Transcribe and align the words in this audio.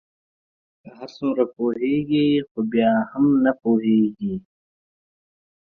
که 0.81 0.89
هر 0.97 1.09
څومره 1.17 1.43
پوهیږی 1.55 2.27
خو 2.49 2.59
بیا 2.73 2.91
هم 3.11 3.25
نه 3.43 3.51
پوهیږې 3.61 4.35